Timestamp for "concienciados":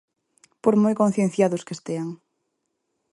1.01-1.65